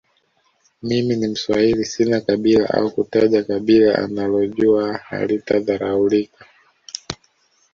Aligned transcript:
mimi 0.81 1.15
ni 1.15 1.27
mswahili 1.27 1.85
sina 1.85 2.21
kabila 2.21 2.69
au 2.69 2.91
kutaja 2.91 3.43
kabila 3.43 3.95
analojua 3.99 4.97
halitadharaulika 4.97 6.45